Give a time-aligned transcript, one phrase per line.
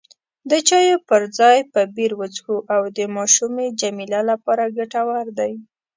[0.49, 5.53] د چایو پر ځای به بیر وڅښو، دا د ماشومې جميله لپاره ګټور دی.